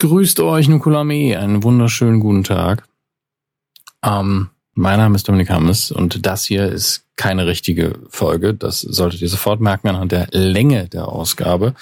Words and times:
Grüßt 0.00 0.38
euch, 0.38 0.68
Nukulame. 0.68 1.36
Einen 1.36 1.64
wunderschönen 1.64 2.20
guten 2.20 2.44
Tag. 2.44 2.84
Ähm, 4.04 4.50
mein 4.74 5.00
Name 5.00 5.16
ist 5.16 5.26
Dominik 5.26 5.50
Hammes 5.50 5.90
und 5.90 6.24
das 6.24 6.44
hier 6.44 6.68
ist 6.68 7.04
keine 7.16 7.48
richtige 7.48 7.98
Folge. 8.08 8.54
Das 8.54 8.80
solltet 8.80 9.22
ihr 9.22 9.28
sofort 9.28 9.60
merken 9.60 9.88
anhand 9.88 10.12
der 10.12 10.28
Länge 10.30 10.86
der 10.86 11.08
Ausgabe. 11.08 11.74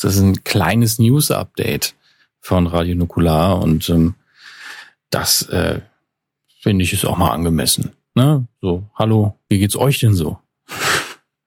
Das 0.00 0.04
ist 0.04 0.20
ein 0.20 0.44
kleines 0.44 1.00
News-Update 1.00 1.96
von 2.38 2.68
Radio 2.68 2.94
Nukular 2.94 3.60
und 3.60 3.88
ähm, 3.88 4.14
das 5.10 5.42
äh, 5.48 5.80
finde 6.60 6.84
ich 6.84 6.92
ist 6.92 7.04
auch 7.04 7.18
mal 7.18 7.32
angemessen. 7.32 7.90
Ne? 8.14 8.46
So, 8.60 8.84
hallo, 8.94 9.36
wie 9.48 9.58
geht's 9.58 9.74
euch 9.74 9.98
denn 9.98 10.14
so? 10.14 10.38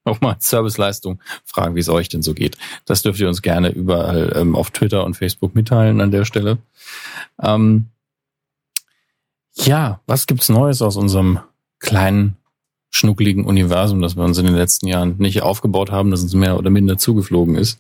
Auch 0.08 0.22
mal 0.22 0.36
Serviceleistung 0.40 1.20
fragen, 1.46 1.76
wie 1.76 1.80
es 1.80 1.90
euch 1.90 2.10
denn 2.10 2.22
so 2.22 2.34
geht. 2.34 2.58
Das 2.86 3.02
dürft 3.02 3.20
ihr 3.20 3.28
uns 3.28 3.42
gerne 3.42 3.70
überall 3.70 4.34
ähm, 4.36 4.56
auf 4.56 4.72
Twitter 4.72 5.06
und 5.06 5.16
Facebook 5.16 5.56
mitteilen 5.56 6.02
an 6.02 6.12
der 6.12 6.26
Stelle. 6.26 6.58
Ähm, 7.42 7.88
ja, 9.56 10.02
was 10.06 10.28
gibt's 10.28 10.50
Neues 10.50 10.82
aus 10.82 10.98
unserem 10.98 11.40
kleinen, 11.80 12.38
schnuckligen 12.90 13.46
Universum, 13.46 14.02
das 14.02 14.16
wir 14.16 14.24
uns 14.24 14.38
in 14.38 14.46
den 14.46 14.56
letzten 14.56 14.88
Jahren 14.88 15.16
nicht 15.18 15.42
aufgebaut 15.42 15.92
haben, 15.92 16.12
das 16.12 16.22
uns 16.22 16.34
mehr 16.34 16.58
oder 16.58 16.70
minder 16.70 16.98
zugeflogen 16.98 17.56
ist? 17.56 17.80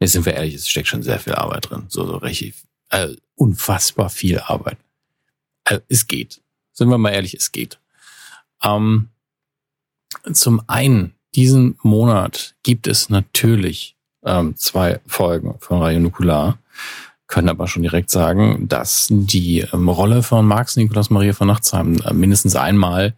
Jetzt 0.00 0.12
sind 0.12 0.26
wir 0.26 0.34
ehrlich, 0.34 0.54
es 0.54 0.68
steckt 0.68 0.88
schon 0.88 1.02
sehr 1.02 1.20
viel 1.20 1.34
Arbeit 1.34 1.70
drin. 1.70 1.84
So, 1.88 2.06
so 2.06 2.16
richtig, 2.16 2.54
äh, 2.90 3.08
unfassbar 3.36 4.10
viel 4.10 4.38
Arbeit. 4.40 4.78
Äh, 5.64 5.80
es 5.88 6.06
geht. 6.06 6.40
Sind 6.72 6.88
wir 6.88 6.98
mal 6.98 7.10
ehrlich, 7.10 7.34
es 7.34 7.52
geht. 7.52 7.78
Ähm, 8.62 9.08
zum 10.32 10.62
einen 10.68 11.14
diesen 11.34 11.78
Monat 11.82 12.54
gibt 12.62 12.86
es 12.86 13.08
natürlich 13.08 13.96
ähm, 14.24 14.56
zwei 14.56 15.00
Folgen 15.06 15.54
von 15.60 15.82
Radio 15.82 16.00
Nukular, 16.00 16.58
können 17.26 17.48
aber 17.48 17.66
schon 17.66 17.82
direkt 17.82 18.10
sagen, 18.10 18.68
dass 18.68 19.08
die 19.10 19.60
ähm, 19.72 19.88
Rolle 19.88 20.22
von 20.22 20.46
Max 20.46 20.76
Nikolaus 20.76 21.10
Maria 21.10 21.32
von 21.32 21.48
Nachtsheim 21.48 22.00
äh, 22.04 22.12
mindestens 22.12 22.56
einmal 22.56 23.14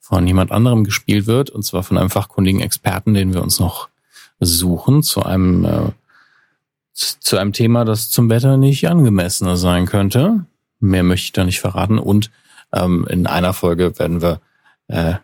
von 0.00 0.26
jemand 0.26 0.52
anderem 0.52 0.84
gespielt 0.84 1.26
wird, 1.26 1.50
und 1.50 1.64
zwar 1.64 1.82
von 1.82 1.98
einem 1.98 2.08
fachkundigen 2.08 2.62
Experten, 2.62 3.12
den 3.12 3.34
wir 3.34 3.42
uns 3.42 3.60
noch 3.60 3.90
suchen, 4.40 5.02
zu 5.02 5.22
einem, 5.22 5.64
äh, 5.66 5.92
zu 6.94 7.36
einem 7.36 7.52
Thema, 7.52 7.84
das 7.84 8.08
zum 8.08 8.30
Wetter 8.30 8.56
nicht 8.56 8.88
angemessener 8.88 9.56
sein 9.56 9.84
könnte. 9.84 10.46
Mehr 10.80 11.02
möchte 11.02 11.24
ich 11.26 11.32
da 11.32 11.44
nicht 11.44 11.60
verraten. 11.60 11.98
Und 11.98 12.30
ähm, 12.72 13.06
in 13.10 13.26
einer 13.26 13.52
Folge 13.52 13.98
werden 13.98 14.22
wir 14.22 14.40
äh, 14.86 15.14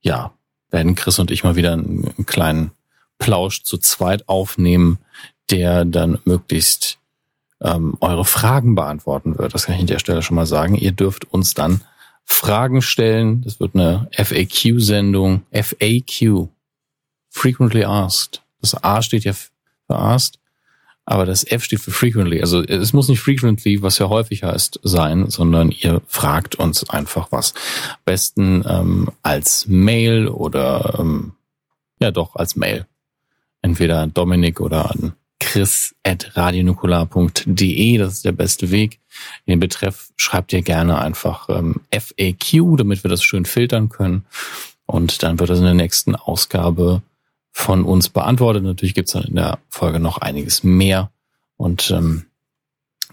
ja 0.00 0.32
werden 0.72 0.94
Chris 0.94 1.18
und 1.18 1.30
ich 1.30 1.44
mal 1.44 1.56
wieder 1.56 1.74
einen 1.74 2.26
kleinen 2.26 2.72
Plausch 3.18 3.62
zu 3.62 3.78
zweit 3.78 4.28
aufnehmen, 4.28 4.98
der 5.50 5.84
dann 5.84 6.18
möglichst 6.24 6.98
ähm, 7.60 7.96
eure 8.00 8.24
Fragen 8.24 8.74
beantworten 8.74 9.38
wird. 9.38 9.54
Das 9.54 9.66
kann 9.66 9.76
ich 9.76 9.82
an 9.82 9.86
der 9.86 10.00
Stelle 10.00 10.22
schon 10.22 10.34
mal 10.34 10.46
sagen. 10.46 10.74
Ihr 10.74 10.92
dürft 10.92 11.30
uns 11.30 11.54
dann 11.54 11.82
Fragen 12.24 12.82
stellen. 12.82 13.42
Das 13.42 13.60
wird 13.60 13.74
eine 13.74 14.08
FAQ-Sendung. 14.12 15.42
FAQ. 15.52 16.48
Frequently 17.28 17.84
Asked. 17.84 18.42
Das 18.60 18.82
A 18.82 19.02
steht 19.02 19.24
ja 19.24 19.32
für 19.32 19.50
Asked. 19.88 20.38
Aber 21.04 21.26
das 21.26 21.44
F 21.44 21.64
steht 21.64 21.80
für 21.80 21.90
frequently. 21.90 22.40
Also 22.40 22.62
es 22.62 22.92
muss 22.92 23.08
nicht 23.08 23.18
frequently, 23.20 23.82
was 23.82 23.98
ja 23.98 24.08
häufig 24.08 24.44
heißt, 24.44 24.78
sein, 24.84 25.28
sondern 25.30 25.72
ihr 25.72 26.00
fragt 26.06 26.54
uns 26.54 26.88
einfach 26.88 27.32
was. 27.32 27.54
besten 28.04 28.64
ähm, 28.68 29.10
als 29.22 29.66
Mail 29.66 30.28
oder 30.28 30.98
ähm, 31.00 31.32
ja 32.00 32.12
doch 32.12 32.36
als 32.36 32.54
Mail. 32.54 32.86
Entweder 33.62 33.98
an 34.00 34.14
Dominik 34.14 34.60
oder 34.60 34.88
an 34.90 35.14
chris.radionukular.de, 35.40 37.98
das 37.98 38.12
ist 38.14 38.24
der 38.24 38.32
beste 38.32 38.70
Weg. 38.70 39.00
In 39.44 39.54
den 39.54 39.60
Betreff 39.60 40.12
schreibt 40.16 40.52
ihr 40.52 40.62
gerne 40.62 41.00
einfach 41.00 41.48
ähm, 41.48 41.80
FAQ, 41.92 42.76
damit 42.76 43.02
wir 43.02 43.10
das 43.10 43.24
schön 43.24 43.44
filtern 43.44 43.88
können. 43.88 44.24
Und 44.86 45.22
dann 45.22 45.40
wird 45.40 45.50
das 45.50 45.58
in 45.58 45.64
der 45.64 45.74
nächsten 45.74 46.14
Ausgabe 46.14 47.02
von 47.52 47.84
uns 47.84 48.08
beantwortet. 48.08 48.64
Natürlich 48.64 48.94
gibt's 48.94 49.12
dann 49.12 49.24
in 49.24 49.36
der 49.36 49.58
Folge 49.68 50.00
noch 50.00 50.18
einiges 50.18 50.64
mehr 50.64 51.10
und 51.56 51.90
ähm, 51.90 52.26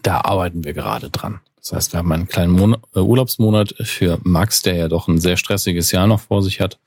da 0.02 0.22
arbeiten 0.22 0.64
wir 0.64 0.74
gerade 0.74 1.10
dran. 1.10 1.42
Das 1.58 1.74
heißt, 1.74 1.94
wir 1.94 2.00
haben 2.00 2.12
einen 2.12 2.28
kleinen 2.28 2.54
Monat, 2.54 2.80
äh, 2.96 3.00
Urlaubsmonat 3.00 3.76
für 3.82 4.20
Max, 4.24 4.62
der 4.62 4.76
ja 4.76 4.88
doch 4.88 5.08
ein 5.08 5.20
sehr 5.20 5.38
stressiges 5.38 5.92
Jahr 5.92 6.08
noch 6.08 6.22
vor 6.22 6.42
sich 6.42 6.62
hat. 6.62 6.80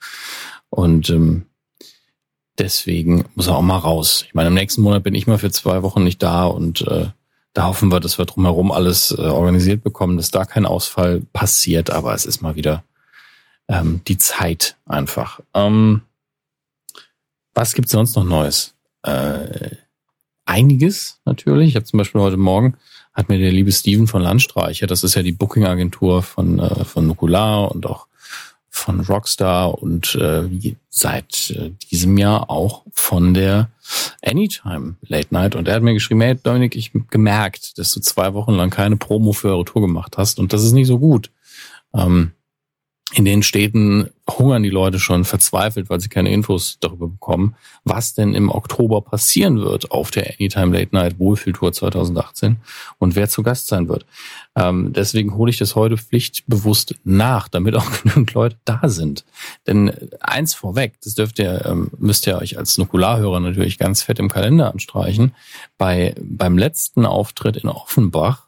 Und 0.71 1.11
ähm, 1.11 1.47
deswegen 2.59 3.27
muss 3.35 3.49
er 3.49 3.57
auch 3.57 3.63
mal 3.63 3.77
raus. 3.77 4.25
Ich 4.27 4.35
meine, 4.35 4.49
im 4.49 4.55
nächsten 4.55 4.81
Monat 4.81 5.03
bin 5.03 5.15
ich 5.15 5.27
mal 5.27 5.39
für 5.39 5.51
zwei 5.51 5.83
Wochen 5.83 6.03
nicht 6.03 6.23
da 6.23 6.47
und 6.47 6.81
äh, 6.89 7.09
da 7.53 7.67
hoffen 7.67 7.93
wir, 7.93 8.01
dass 8.01 8.17
wir 8.17 8.25
drumherum 8.25 8.73
alles 8.73 9.11
äh, 9.11 9.21
organisiert 9.21 9.83
bekommen, 9.83 10.17
dass 10.17 10.31
da 10.31 10.47
kein 10.47 10.65
Ausfall 10.65 11.21
passiert, 11.35 11.91
aber 11.91 12.15
es 12.15 12.25
ist 12.25 12.41
mal 12.41 12.57
wieder 12.57 12.83
ähm, 13.69 14.01
die 14.09 14.17
Zeit 14.17 14.77
einfach. 14.87 15.41
Ähm, 15.53 16.01
was 17.55 17.75
gibt's 17.75 17.93
sonst 17.93 18.17
noch 18.17 18.25
Neues? 18.25 18.75
Äh, 19.03 19.77
einiges 20.45 21.21
natürlich. 21.25 21.71
Ich 21.71 21.77
habe 21.77 21.85
zum 21.85 21.99
Beispiel 21.99 22.21
heute 22.21 22.37
Morgen 22.37 22.77
hat 23.13 23.29
mir 23.29 23.39
der 23.39 23.53
liebe 23.53 23.73
Steven 23.73 24.07
von 24.07 24.23
Landstreicher, 24.23 24.87
das 24.87 25.05
ist 25.05 25.15
ja 25.15 25.23
die 25.23 25.33
Booking-Agentur 25.33 26.23
von, 26.23 26.59
äh, 26.59 26.85
von 26.85 27.07
Nukular 27.07 27.71
und 27.71 27.87
auch 27.87 28.07
von 28.71 29.01
Rockstar 29.01 29.83
und 29.83 30.15
äh, 30.15 30.49
seit 30.89 31.51
äh, 31.51 31.73
diesem 31.91 32.17
Jahr 32.17 32.49
auch 32.49 32.85
von 32.93 33.35
der 33.35 33.71
Anytime 34.25 34.97
Late 35.03 35.29
Night. 35.31 35.55
Und 35.55 35.69
er 35.69 35.75
hat 35.75 35.83
mir 35.83 35.93
geschrieben, 35.93 36.23
hey 36.23 36.39
Dominik, 36.43 36.75
ich 36.75 36.91
gemerkt, 37.11 37.77
dass 37.77 37.93
du 37.93 38.01
zwei 38.01 38.33
Wochen 38.33 38.53
lang 38.53 38.71
keine 38.71 38.97
Promo 38.97 39.33
für 39.35 39.49
eure 39.49 39.67
Tour 39.67 39.83
gemacht 39.83 40.17
hast 40.17 40.39
und 40.39 40.55
das 40.55 40.65
ist 40.65 40.73
nicht 40.73 40.87
so 40.87 40.99
gut. 40.99 41.31
Ähm, 41.93 42.33
in 43.15 43.25
den 43.25 43.43
Städten 43.43 44.09
hungern 44.29 44.63
die 44.63 44.71
Leute 44.71 44.99
schon 44.99 45.25
verzweifelt, 45.25 45.91
weil 45.91 46.01
sie 46.01 46.09
keine 46.09 46.33
Infos 46.33 46.79
darüber 46.81 47.09
bekommen, 47.09 47.57
was 47.85 48.15
denn 48.15 48.35
im 48.35 48.51
Oktober 48.51 49.03
passieren 49.03 49.61
wird 49.61 49.91
auf 49.91 50.11
der 50.11 50.35
Anytime 50.39 50.77
Late 50.77 50.95
Night 50.95 51.19
Wohlfühltour 51.19 51.73
2018 51.73 52.57
und 52.99 53.15
wer 53.15 53.29
zu 53.29 53.43
Gast 53.43 53.67
sein 53.67 53.89
wird. 53.89 54.07
Ähm, 54.55 54.93
deswegen 54.93 55.35
hole 55.35 55.51
ich 55.51 55.59
das 55.59 55.75
heute 55.75 55.99
pflichtbewusst 55.99 56.95
nach, 57.05 57.49
damit 57.49 57.75
auch 57.75 57.91
genügend 58.03 58.33
Leute 58.33 58.57
da 58.65 58.81
sind. 58.85 59.25
Denn 59.67 59.93
eins 60.21 60.55
vorweg, 60.55 60.95
das 61.03 61.15
dürft 61.15 61.39
ihr, 61.39 61.67
ähm, 61.67 61.91
müsst 61.99 62.27
ihr 62.27 62.39
euch 62.39 62.57
als 62.57 62.79
Nukularhörer 62.79 63.41
natürlich 63.41 63.79
ganz 63.79 64.03
fett 64.03 64.19
im 64.19 64.29
Kalender 64.29 64.71
anstreichen. 64.73 65.35
Bei, 65.77 66.15
beim 66.21 66.57
letzten 66.57 67.05
Auftritt 67.05 67.59
in 67.59 67.69
Offenbach, 67.69 68.47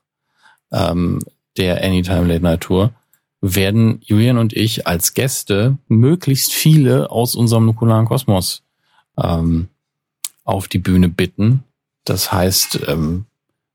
ähm, 0.72 1.20
der 1.56 1.84
Anytime 1.84 2.26
Late 2.26 2.42
Night 2.42 2.60
Tour, 2.62 2.92
werden 3.52 4.00
Julian 4.02 4.38
und 4.38 4.54
ich 4.54 4.86
als 4.86 5.12
Gäste 5.12 5.76
möglichst 5.88 6.52
viele 6.52 7.10
aus 7.10 7.34
unserem 7.34 7.66
nukularen 7.66 8.06
Kosmos 8.06 8.62
ähm, 9.18 9.68
auf 10.44 10.66
die 10.66 10.78
Bühne 10.78 11.10
bitten. 11.10 11.62
Das 12.04 12.32
heißt, 12.32 12.80
ähm, 12.88 13.26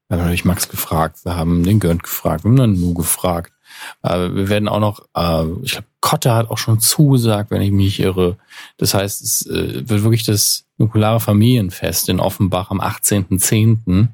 wir 0.08 0.18
haben 0.18 0.24
natürlich 0.24 0.46
Max 0.46 0.70
gefragt, 0.70 1.24
wir 1.24 1.36
haben 1.36 1.64
den 1.64 1.80
Gönnt 1.80 2.02
gefragt, 2.02 2.44
wir 2.44 2.50
haben 2.50 2.56
Nanu 2.56 2.96
gefragt. 2.96 3.54
Äh, 4.02 4.34
wir 4.34 4.50
werden 4.50 4.68
auch 4.68 4.80
noch, 4.80 5.02
äh, 5.16 5.46
ich 5.62 5.74
glaube, 5.74 5.88
Kotte 6.02 6.34
hat 6.34 6.50
auch 6.50 6.58
schon 6.58 6.80
zugesagt, 6.80 7.52
wenn 7.52 7.62
ich 7.62 7.72
mich 7.72 8.00
irre. 8.00 8.38
Das 8.78 8.96
heißt, 8.96 9.22
es 9.22 9.46
äh, 9.46 9.88
wird 9.88 10.02
wirklich 10.02 10.24
das 10.24 10.66
nukulare 10.80 11.20
Familienfest 11.20 12.10
in 12.10 12.20
Offenbach 12.20 12.72
am 12.72 12.82
18.10 12.82 14.08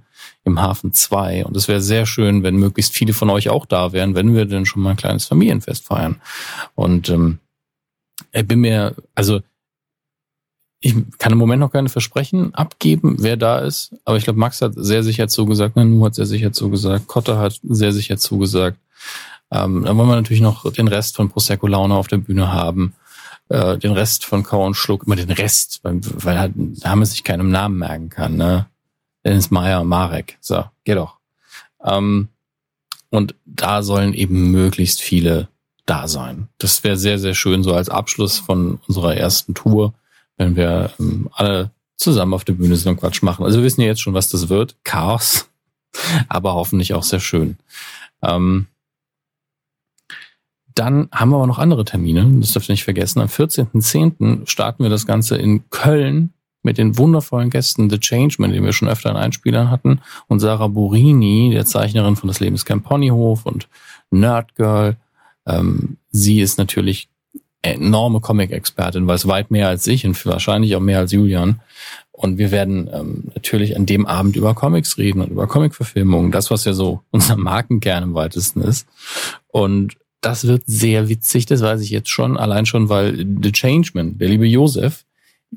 im 0.43 0.61
Hafen 0.61 0.93
2. 0.93 1.45
Und 1.45 1.57
es 1.57 1.67
wäre 1.67 1.81
sehr 1.81 2.05
schön, 2.05 2.43
wenn 2.43 2.55
möglichst 2.55 2.93
viele 2.93 3.13
von 3.13 3.29
euch 3.29 3.49
auch 3.49 3.65
da 3.65 3.93
wären, 3.93 4.15
wenn 4.15 4.35
wir 4.35 4.45
denn 4.45 4.65
schon 4.65 4.81
mal 4.81 4.91
ein 4.91 4.97
kleines 4.97 5.25
Familienfest 5.25 5.85
feiern. 5.85 6.21
Und 6.75 7.09
ähm, 7.09 7.39
ich 8.31 8.47
bin 8.47 8.59
mir, 8.59 8.95
also 9.13 9.41
ich 10.79 10.95
kann 11.17 11.31
im 11.31 11.39
Moment 11.39 11.61
noch 11.61 11.71
keine 11.71 11.89
Versprechen 11.89 12.53
abgeben, 12.53 13.17
wer 13.19 13.37
da 13.37 13.59
ist. 13.59 13.95
Aber 14.05 14.17
ich 14.17 14.23
glaube, 14.23 14.39
Max 14.39 14.61
hat 14.61 14.73
sehr 14.75 15.03
sicher 15.03 15.27
zugesagt, 15.27 15.75
Nanu 15.75 16.05
hat 16.05 16.16
sehr 16.16 16.28
sicher 16.28 16.53
zugesagt, 16.53 17.07
Kotter 17.07 17.39
hat 17.39 17.59
sehr 17.63 17.91
sicher 17.91 18.17
zugesagt. 18.17 18.78
Ähm, 19.51 19.83
dann 19.83 19.97
wollen 19.97 20.09
wir 20.09 20.16
natürlich 20.16 20.41
noch 20.41 20.71
den 20.71 20.87
Rest 20.87 21.16
von 21.16 21.29
Prosecco 21.29 21.67
Laune 21.67 21.95
auf 21.95 22.07
der 22.07 22.17
Bühne 22.17 22.51
haben. 22.51 22.93
Äh, 23.49 23.78
den 23.78 23.91
Rest 23.91 24.25
von 24.25 24.43
Kau 24.43 24.66
und 24.66 24.75
Schluck, 24.75 25.05
immer 25.05 25.16
den 25.16 25.29
Rest, 25.29 25.79
weil, 25.83 26.01
weil 26.03 26.39
halt, 26.39 26.55
man 26.55 27.05
sich 27.05 27.23
keinem 27.23 27.49
Namen 27.49 27.78
merken 27.78 28.09
kann. 28.09 28.35
Ne? 28.35 28.66
Dennis 29.25 29.51
Meyer, 29.51 29.83
Marek. 29.83 30.37
So, 30.39 30.63
geht 30.83 30.97
doch. 30.97 31.17
Ähm, 31.83 32.29
und 33.09 33.35
da 33.45 33.83
sollen 33.83 34.13
eben 34.13 34.51
möglichst 34.51 35.01
viele 35.01 35.49
da 35.85 36.07
sein. 36.07 36.47
Das 36.57 36.83
wäre 36.83 36.97
sehr, 36.97 37.19
sehr 37.19 37.33
schön, 37.33 37.63
so 37.63 37.73
als 37.73 37.89
Abschluss 37.89 38.39
von 38.39 38.79
unserer 38.87 39.16
ersten 39.16 39.53
Tour, 39.53 39.93
wenn 40.37 40.55
wir 40.55 40.91
ähm, 40.99 41.29
alle 41.33 41.72
zusammen 41.97 42.33
auf 42.33 42.43
der 42.43 42.53
Bühne 42.53 42.75
sind 42.75 42.91
und 42.91 42.99
Quatsch 42.99 43.22
machen. 43.23 43.45
Also 43.45 43.59
wir 43.59 43.63
wissen 43.63 43.81
ja 43.81 43.87
jetzt 43.87 44.01
schon, 44.01 44.13
was 44.13 44.29
das 44.29 44.49
wird. 44.49 44.75
Chaos, 44.83 45.49
aber 46.29 46.53
hoffentlich 46.53 46.93
auch 46.93 47.03
sehr 47.03 47.19
schön. 47.19 47.57
Ähm, 48.21 48.67
dann 50.73 51.07
haben 51.13 51.29
wir 51.29 51.37
aber 51.37 51.47
noch 51.47 51.59
andere 51.59 51.85
Termine, 51.85 52.39
das 52.41 52.51
dürft 52.51 52.69
ihr 52.69 52.73
nicht 52.73 52.83
vergessen. 52.83 53.21
Am 53.21 53.28
14.10. 53.28 54.45
starten 54.45 54.83
wir 54.83 54.89
das 54.89 55.07
Ganze 55.07 55.37
in 55.37 55.69
Köln 55.69 56.33
mit 56.66 56.78
den 56.78 56.97
wundervollen 56.97 57.50
Gästen 57.50 57.90
The 57.90 58.00
Changeman, 58.00 58.52
den 58.52 58.66
wir 58.66 58.73
schon 58.73 58.90
öfter 58.90 59.12
in 59.12 59.16
Einspielern 59.16 59.72
hatten, 59.72 60.02
und 60.28 60.40
Sarah 60.40 60.67
Burini, 60.67 61.52
der 61.53 61.66
Zeichnerin 61.66 62.17
von 62.17 62.28
Das 62.28 62.41
Lebenscamp 62.41 62.84
Ponyhof 62.84 63.46
und 63.46 63.70
Nerdgirl. 64.12 64.97
Ähm, 65.46 65.97
sie 66.12 66.41
ist 66.41 66.58
natürlich 66.58 67.08
enorme 67.62 68.20
Comic-Expertin, 68.20 69.08
weiß 69.08 69.28
weit 69.28 69.52
mehr 69.52 69.67
als 69.67 69.88
ich 69.88 70.06
und 70.06 70.23
wahrscheinlich 70.26 70.76
auch 70.76 70.82
mehr 70.82 71.00
als 71.00 71.12
Julian. 71.12 71.62
Und 72.12 72.38
wir 72.38 72.52
werden 72.52 72.90
ähm, 72.91 73.26
natürlich 73.34 73.76
an 73.76 73.85
dem 73.85 74.06
Abend 74.06 74.35
über 74.35 74.53
Comics 74.56 74.97
reden 74.97 75.22
und 75.22 75.32
über 75.32 75.47
Comic-Verfilmungen, 75.47 76.32
das, 76.32 76.50
was 76.50 76.66
ja 76.66 76.73
so 76.73 77.02
unser 77.12 77.38
Markenkern 77.38 78.03
im 78.03 78.14
weitesten 78.14 78.62
ist. 78.62 78.88
Und 79.47 79.97
das 80.22 80.47
wird 80.47 80.64
sehr 80.66 81.09
witzig, 81.09 81.46
das 81.46 81.62
weiß 81.62 81.82
ich 81.82 81.91
jetzt 81.91 82.09
schon, 82.09 82.38
allein 82.38 82.66
schon, 82.66 82.90
weil 82.90 83.17
The 83.17 83.52
Changeman, 83.52 84.17
der 84.17 84.29
liebe 84.29 84.47
Josef, 84.47 85.06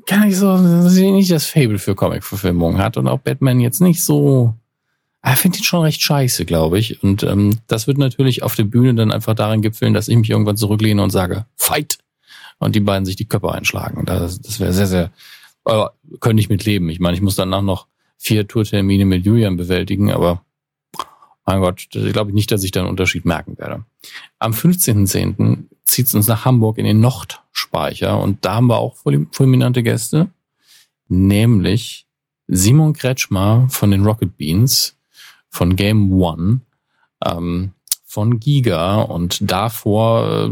gar 0.05 0.25
nicht 0.25 0.37
so, 0.37 0.57
nicht 0.57 1.31
das 1.31 1.45
Fable 1.45 1.79
für 1.79 1.95
Comic-Verfilmungen 1.95 2.81
hat 2.81 2.97
und 2.97 3.07
auch 3.07 3.19
Batman 3.19 3.59
jetzt 3.59 3.81
nicht 3.81 4.03
so, 4.03 4.53
er 5.21 5.35
findet 5.35 5.61
ihn 5.61 5.65
schon 5.65 5.83
recht 5.83 6.01
scheiße, 6.01 6.45
glaube 6.45 6.79
ich. 6.79 7.03
Und 7.03 7.23
ähm, 7.23 7.57
das 7.67 7.87
wird 7.87 7.97
natürlich 7.97 8.43
auf 8.43 8.55
der 8.55 8.63
Bühne 8.63 8.93
dann 8.95 9.11
einfach 9.11 9.35
darin 9.35 9.61
gipfeln, 9.61 9.93
dass 9.93 10.07
ich 10.07 10.17
mich 10.17 10.29
irgendwann 10.29 10.57
zurücklehne 10.57 11.03
und 11.03 11.09
sage, 11.09 11.45
Fight! 11.55 11.97
Und 12.59 12.75
die 12.75 12.81
beiden 12.81 13.05
sich 13.05 13.15
die 13.15 13.27
Köpfe 13.27 13.51
einschlagen. 13.53 14.05
Das, 14.05 14.41
das 14.41 14.59
wäre 14.59 14.73
sehr, 14.73 14.87
sehr, 14.87 15.11
aber 15.63 15.93
könnte 16.19 16.41
ich 16.41 16.49
mit 16.49 16.65
leben. 16.65 16.89
Ich 16.89 16.99
meine, 16.99 17.15
ich 17.15 17.21
muss 17.21 17.35
danach 17.35 17.61
noch 17.61 17.87
vier 18.17 18.47
Tourtermine 18.47 19.05
mit 19.05 19.25
Julian 19.25 19.55
bewältigen, 19.55 20.11
aber 20.11 20.43
mein 21.45 21.61
Gott, 21.61 21.87
ich 21.93 22.13
glaube 22.13 22.33
nicht, 22.33 22.51
dass 22.51 22.63
ich 22.63 22.71
da 22.71 22.81
einen 22.81 22.89
Unterschied 22.89 23.25
merken 23.25 23.57
werde. 23.57 23.85
Am 24.39 24.51
15.10. 24.51 25.63
zieht 25.85 26.07
es 26.07 26.13
uns 26.13 26.27
nach 26.27 26.43
Hamburg 26.43 26.77
in 26.77 26.85
den 26.85 26.99
Nordspeicher 27.69 28.19
und 28.19 28.45
da 28.45 28.55
haben 28.55 28.67
wir 28.67 28.77
auch 28.77 28.97
fulminante 29.31 29.83
Gäste, 29.83 30.29
nämlich 31.07 32.07
Simon 32.47 32.93
Kretschmer 32.93 33.67
von 33.69 33.91
den 33.91 34.03
Rocket 34.03 34.37
Beans, 34.37 34.97
von 35.49 35.75
Game 35.75 36.11
One, 36.13 36.61
ähm, 37.25 37.71
von 38.05 38.39
Giga 38.39 39.01
und 39.01 39.51
davor 39.51 40.49
äh, 40.49 40.51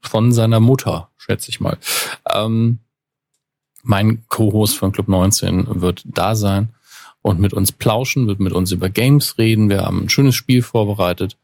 von 0.00 0.32
seiner 0.32 0.60
Mutter, 0.60 1.10
schätze 1.16 1.50
ich 1.50 1.60
mal. 1.60 1.78
Ähm, 2.32 2.78
mein 3.82 4.24
Co-Host 4.28 4.76
von 4.76 4.92
Club 4.92 5.08
19 5.08 5.80
wird 5.80 6.02
da 6.06 6.34
sein 6.34 6.70
und 7.22 7.38
mit 7.38 7.52
uns 7.52 7.72
plauschen, 7.72 8.26
wird 8.26 8.40
mit 8.40 8.52
uns 8.52 8.72
über 8.72 8.88
Games 8.88 9.38
reden. 9.38 9.68
Wir 9.68 9.82
haben 9.82 10.04
ein 10.04 10.08
schönes 10.08 10.34
Spiel 10.34 10.62
vorbereitet 10.62 11.36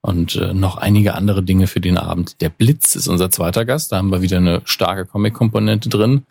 und 0.00 0.36
äh, 0.36 0.54
noch 0.54 0.76
einige 0.76 1.14
andere 1.14 1.42
Dinge 1.42 1.66
für 1.66 1.80
den 1.80 1.98
Abend. 1.98 2.40
Der 2.40 2.48
Blitz 2.48 2.94
ist 2.94 3.08
unser 3.08 3.30
zweiter 3.30 3.64
Gast. 3.64 3.92
Da 3.92 3.96
haben 3.96 4.10
wir 4.10 4.22
wieder 4.22 4.36
eine 4.36 4.62
starke 4.64 5.06
Comic-Komponente 5.06 5.88
drin. 5.88 6.24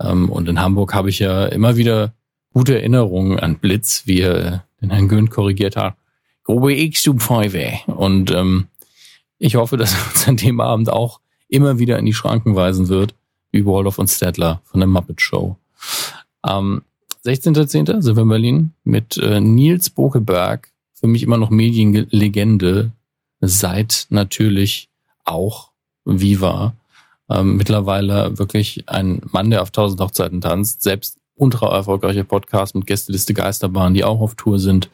Ähm, 0.00 0.30
und 0.30 0.48
in 0.48 0.60
Hamburg 0.60 0.94
habe 0.94 1.10
ich 1.10 1.20
ja 1.20 1.46
immer 1.46 1.76
wieder 1.76 2.12
gute 2.52 2.76
Erinnerungen 2.76 3.38
an 3.38 3.56
Blitz, 3.56 4.02
wie 4.06 4.20
er 4.20 4.64
den 4.80 4.90
Herrn 4.90 5.08
Gön 5.08 5.30
korrigiert 5.30 5.76
hat. 5.76 5.94
Grobe 6.44 6.76
X 6.76 7.06
Und 7.08 8.30
ähm, 8.30 8.66
ich 9.38 9.56
hoffe, 9.56 9.76
dass 9.76 9.94
er 9.94 10.06
uns 10.10 10.28
an 10.28 10.36
dem 10.36 10.60
Abend 10.60 10.90
auch 10.90 11.20
immer 11.48 11.78
wieder 11.78 11.98
in 11.98 12.06
die 12.06 12.14
Schranken 12.14 12.56
weisen 12.56 12.88
wird, 12.88 13.14
wie 13.52 13.64
Waldorf 13.64 13.98
und 13.98 14.08
Stedler 14.08 14.60
von 14.64 14.80
der 14.80 14.88
Muppet 14.88 15.20
Show. 15.20 15.56
Ähm, 16.46 16.82
16.10. 17.24 18.02
sind 18.02 18.16
wir 18.16 18.22
in 18.22 18.28
Berlin 18.28 18.72
mit 18.84 19.16
äh, 19.16 19.40
Nils 19.40 19.88
Bokeberg, 19.88 20.70
für 20.92 21.06
mich 21.06 21.22
immer 21.22 21.38
noch 21.38 21.50
Medienlegende, 21.50 22.92
seit 23.48 24.06
natürlich 24.10 24.88
auch 25.24 25.70
Viva. 26.04 26.74
Ähm, 27.30 27.56
mittlerweile 27.56 28.38
wirklich 28.38 28.88
ein 28.88 29.22
Mann, 29.32 29.50
der 29.50 29.62
auf 29.62 29.70
tausend 29.70 30.00
Hochzeiten 30.00 30.40
tanzt, 30.40 30.82
selbst 30.82 31.18
ultra 31.36 31.74
erfolgreicher 31.74 32.24
Podcast 32.24 32.74
mit 32.74 32.86
Gästeliste 32.86 33.34
Geisterbahn, 33.34 33.94
die 33.94 34.04
auch 34.04 34.20
auf 34.20 34.34
Tour 34.34 34.58
sind, 34.58 34.90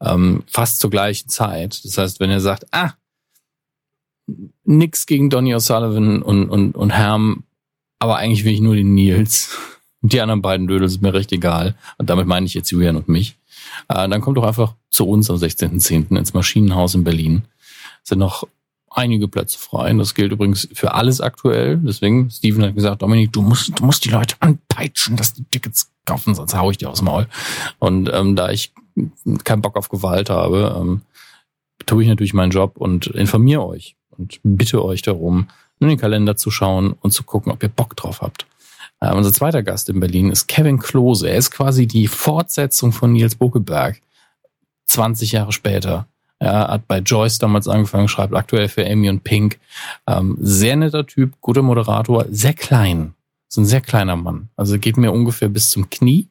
ähm, 0.00 0.44
fast 0.46 0.80
zur 0.80 0.90
gleichen 0.90 1.28
Zeit. 1.28 1.84
Das 1.84 1.96
heißt, 1.98 2.20
wenn 2.20 2.30
er 2.30 2.40
sagt, 2.40 2.66
ah, 2.72 2.92
nix 4.64 5.06
gegen 5.06 5.30
Donny 5.30 5.54
O'Sullivan 5.54 6.20
und, 6.20 6.48
und, 6.48 6.76
und 6.76 6.90
Herm, 6.90 7.44
aber 7.98 8.16
eigentlich 8.16 8.44
will 8.44 8.52
ich 8.52 8.60
nur 8.60 8.74
den 8.74 8.94
Nils, 8.94 9.56
die 10.02 10.20
anderen 10.20 10.42
beiden 10.42 10.66
Dödel 10.66 10.88
sind 10.88 11.02
mir 11.02 11.14
recht 11.14 11.32
egal. 11.32 11.76
Und 11.98 12.10
damit 12.10 12.26
meine 12.26 12.46
ich 12.46 12.54
jetzt 12.54 12.70
Julian 12.70 12.96
und 12.96 13.08
mich. 13.08 13.38
Äh, 13.88 14.08
dann 14.08 14.20
kommt 14.20 14.36
doch 14.36 14.44
einfach 14.44 14.74
zu 14.90 15.06
uns 15.08 15.30
am 15.30 15.36
16.10. 15.36 16.16
ins 16.16 16.34
Maschinenhaus 16.34 16.94
in 16.94 17.04
Berlin. 17.04 17.42
Sind 18.02 18.18
noch 18.18 18.44
einige 18.90 19.28
Plätze 19.28 19.58
frei. 19.58 19.92
Das 19.94 20.14
gilt 20.14 20.32
übrigens 20.32 20.68
für 20.72 20.94
alles 20.94 21.20
aktuell. 21.20 21.78
Deswegen, 21.78 22.30
Steven 22.30 22.64
hat 22.64 22.74
gesagt, 22.74 23.02
Dominik, 23.02 23.32
du 23.32 23.42
musst, 23.42 23.78
du 23.78 23.84
musst 23.84 24.04
die 24.04 24.10
Leute 24.10 24.36
anpeitschen, 24.40 25.16
dass 25.16 25.34
die 25.34 25.44
Tickets 25.44 25.90
kaufen, 26.04 26.34
sonst 26.34 26.54
hau 26.56 26.70
ich 26.70 26.78
dir 26.78 26.90
aus 26.90 26.98
dem 26.98 27.06
Maul. 27.06 27.26
Und 27.78 28.10
ähm, 28.12 28.36
da 28.36 28.50
ich 28.50 28.72
keinen 29.44 29.62
Bock 29.62 29.76
auf 29.76 29.88
Gewalt 29.88 30.30
habe, 30.30 30.76
ähm, 30.78 31.02
tue 31.86 32.02
ich 32.02 32.08
natürlich 32.08 32.34
meinen 32.34 32.50
Job 32.50 32.76
und 32.76 33.06
informiere 33.06 33.64
euch 33.64 33.96
und 34.10 34.40
bitte 34.42 34.84
euch 34.84 35.02
darum, 35.02 35.48
in 35.80 35.88
den 35.88 35.98
Kalender 35.98 36.36
zu 36.36 36.50
schauen 36.50 36.92
und 36.92 37.12
zu 37.12 37.24
gucken, 37.24 37.50
ob 37.50 37.62
ihr 37.62 37.68
Bock 37.68 37.96
drauf 37.96 38.20
habt. 38.20 38.46
Äh, 39.00 39.12
unser 39.14 39.32
zweiter 39.32 39.62
Gast 39.62 39.88
in 39.88 40.00
Berlin 40.00 40.30
ist 40.30 40.46
Kevin 40.46 40.78
Klose. 40.78 41.28
Er 41.28 41.36
ist 41.36 41.50
quasi 41.50 41.86
die 41.86 42.06
Fortsetzung 42.06 42.92
von 42.92 43.12
Nils 43.12 43.34
Bokeberg. 43.34 44.00
20 44.86 45.32
Jahre 45.32 45.52
später. 45.52 46.06
Er 46.42 46.66
hat 46.66 46.88
bei 46.88 46.98
Joyce 46.98 47.38
damals 47.38 47.68
angefangen, 47.68 48.08
schreibt 48.08 48.34
aktuell 48.34 48.68
für 48.68 48.84
Amy 48.84 49.08
und 49.08 49.22
Pink. 49.22 49.60
Ähm, 50.08 50.36
sehr 50.40 50.74
netter 50.74 51.06
Typ, 51.06 51.40
guter 51.40 51.62
Moderator, 51.62 52.26
sehr 52.30 52.52
klein. 52.52 53.14
Ist 53.48 53.58
ein 53.58 53.64
sehr 53.64 53.80
kleiner 53.80 54.16
Mann. 54.16 54.48
Also 54.56 54.76
geht 54.76 54.96
mir 54.96 55.12
ungefähr 55.12 55.48
bis 55.48 55.70
zum 55.70 55.88
Knie. 55.88 56.26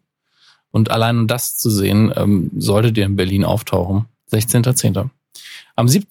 Und 0.71 0.91
allein 0.91 1.17
um 1.19 1.27
das 1.27 1.57
zu 1.57 1.69
sehen, 1.69 2.11
ähm, 2.17 2.51
solltet 2.57 2.97
ihr 2.97 3.05
in 3.05 3.15
Berlin 3.15 3.45
auftauchen. 3.45 4.05
16.10. 4.33 5.09
Am, 5.77 5.87
sieb 5.87 6.07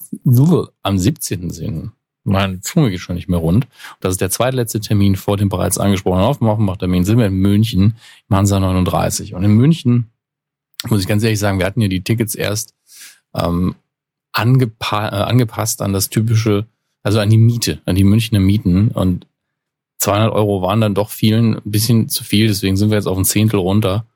am 0.82 0.98
17. 0.98 1.92
Meine 2.24 2.60
Zunge 2.62 2.90
geht 2.90 3.00
schon 3.00 3.16
nicht 3.16 3.28
mehr 3.28 3.38
rund. 3.38 3.66
Das 4.00 4.12
ist 4.12 4.22
der 4.22 4.30
zweitletzte 4.30 4.80
Termin 4.80 5.16
vor 5.16 5.36
dem 5.36 5.50
bereits 5.50 5.76
angesprochenen 5.76 6.24
Aufmachtermin. 6.24 7.04
Sind 7.04 7.18
wir 7.18 7.26
in 7.26 7.34
München 7.34 7.96
im 8.30 8.36
Hansa 8.36 8.58
39. 8.60 9.34
Und 9.34 9.44
in 9.44 9.52
München, 9.52 10.06
muss 10.88 11.02
ich 11.02 11.06
ganz 11.06 11.22
ehrlich 11.22 11.38
sagen, 11.38 11.58
wir 11.58 11.66
hatten 11.66 11.82
ja 11.82 11.88
die 11.88 12.02
Tickets 12.02 12.34
erst 12.34 12.74
ähm, 13.34 13.74
angepa 14.32 15.08
äh, 15.08 15.22
angepasst 15.22 15.82
an 15.82 15.92
das 15.92 16.10
typische, 16.10 16.66
also 17.02 17.20
an 17.20 17.30
die 17.30 17.38
Miete, 17.38 17.80
an 17.84 17.94
die 17.96 18.04
Münchner 18.04 18.40
Mieten. 18.40 18.88
Und 18.88 19.26
200 19.98 20.32
Euro 20.32 20.62
waren 20.62 20.80
dann 20.80 20.94
doch 20.94 21.10
vielen 21.10 21.56
ein 21.56 21.70
bisschen 21.70 22.08
zu 22.08 22.24
viel. 22.24 22.48
Deswegen 22.48 22.76
sind 22.76 22.90
wir 22.90 22.96
jetzt 22.96 23.06
auf 23.06 23.18
ein 23.18 23.24
Zehntel 23.24 23.60
runter 23.60 24.06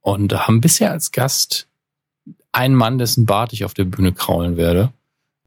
und 0.00 0.32
haben 0.32 0.60
bisher 0.60 0.90
als 0.90 1.12
Gast 1.12 1.68
einen 2.52 2.74
Mann, 2.74 2.98
dessen 2.98 3.26
Bart 3.26 3.52
ich 3.52 3.64
auf 3.64 3.74
der 3.74 3.84
Bühne 3.84 4.12
kraulen 4.12 4.56
werde 4.56 4.92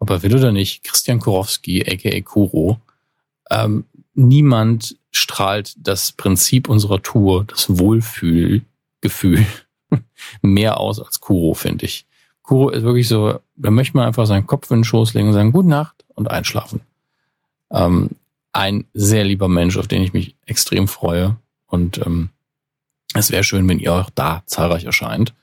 ob 0.03 0.09
er 0.09 0.21
will 0.21 0.35
oder 0.35 0.51
nicht, 0.51 0.83
Christian 0.83 1.21
Kurowski, 1.21 1.81
aka 1.89 2.19
Kuro. 2.19 2.81
Ähm, 3.49 3.85
niemand 4.13 4.97
strahlt 5.11 5.75
das 5.77 6.11
Prinzip 6.11 6.67
unserer 6.67 7.01
Tour, 7.01 7.45
das 7.45 7.79
Wohlfühlgefühl, 7.79 9.45
mehr 10.41 10.77
aus 10.77 10.99
als 10.99 11.21
Kuro, 11.21 11.53
finde 11.53 11.85
ich. 11.85 12.05
Kuro 12.43 12.69
ist 12.69 12.83
wirklich 12.83 13.07
so, 13.07 13.39
da 13.55 13.71
möchte 13.71 13.97
man 13.97 14.05
einfach 14.05 14.25
seinen 14.25 14.45
Kopf 14.45 14.69
in 14.69 14.79
den 14.79 14.83
Schoß 14.83 15.13
legen 15.13 15.29
und 15.29 15.33
sagen, 15.33 15.51
gute 15.51 15.69
Nacht 15.69 16.05
und 16.13 16.29
einschlafen. 16.29 16.81
Ähm, 17.71 18.11
ein 18.51 18.85
sehr 18.93 19.23
lieber 19.23 19.47
Mensch, 19.47 19.77
auf 19.77 19.87
den 19.87 20.03
ich 20.03 20.13
mich 20.13 20.35
extrem 20.45 20.87
freue. 20.87 21.37
Und 21.65 22.05
ähm, 22.05 22.29
es 23.15 23.31
wäre 23.31 23.43
schön, 23.43 23.67
wenn 23.67 23.79
ihr 23.79 23.93
auch 23.93 24.09
da 24.13 24.43
zahlreich 24.45 24.83
erscheint. 24.83 25.33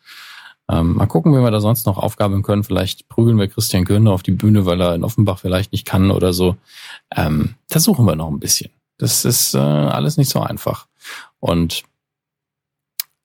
Ähm, 0.70 0.94
mal 0.94 1.06
gucken, 1.06 1.32
wie 1.32 1.42
wir 1.42 1.50
da 1.50 1.60
sonst 1.60 1.86
noch 1.86 1.98
aufgaben 1.98 2.42
können. 2.42 2.62
Vielleicht 2.62 3.08
prügeln 3.08 3.38
wir 3.38 3.48
Christian 3.48 3.84
Köhner 3.84 4.12
auf 4.12 4.22
die 4.22 4.30
Bühne, 4.30 4.66
weil 4.66 4.80
er 4.80 4.94
in 4.94 5.02
Offenbach 5.02 5.40
vielleicht 5.40 5.72
nicht 5.72 5.86
kann 5.86 6.10
oder 6.10 6.32
so. 6.32 6.56
Ähm, 7.16 7.54
da 7.68 7.80
suchen 7.80 8.04
wir 8.04 8.14
noch 8.14 8.28
ein 8.28 8.38
bisschen. 8.38 8.70
Das 8.98 9.24
ist 9.24 9.54
äh, 9.54 9.58
alles 9.58 10.16
nicht 10.16 10.28
so 10.28 10.40
einfach. 10.40 10.86
Und 11.40 11.82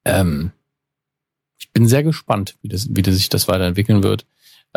ähm, 0.06 0.52
ich 1.58 1.72
bin 1.72 1.88
sehr 1.88 2.04
gespannt, 2.04 2.56
wie, 2.62 2.70
das, 2.70 2.88
wie 2.96 3.02
das 3.02 3.16
sich 3.16 3.30
das 3.30 3.48
weiterentwickeln 3.48 4.04
wird. 4.04 4.26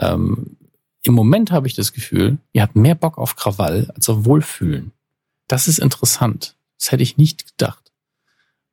Ähm, 0.01 0.57
Im 1.03 1.15
Moment 1.15 1.51
habe 1.51 1.67
ich 1.67 1.75
das 1.75 1.93
Gefühl, 1.93 2.39
ihr 2.53 2.63
habt 2.63 2.77
mehr 2.77 2.95
Bock 2.95 3.19
auf 3.19 3.37
Krawall 3.37 3.91
als 3.95 4.09
auf 4.09 4.25
Wohlfühlen. 4.25 4.93
Das 5.47 5.69
ist 5.69 5.79
interessant. 5.79 6.57
Das 6.79 6.93
hätte 6.93 7.03
ich 7.03 7.17
nicht 7.17 7.47
gedacht. 7.47 7.93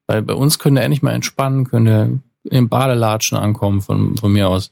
Weil 0.08 0.22
bei 0.22 0.34
uns 0.34 0.60
können 0.60 0.76
wir 0.76 0.84
endlich 0.84 1.02
mal 1.02 1.14
entspannen, 1.14 1.66
können 1.66 2.24
in 2.44 2.70
Badelatschen 2.70 3.38
ankommen 3.38 3.82
von, 3.82 4.18
von 4.18 4.32
mir 4.32 4.50
aus, 4.50 4.72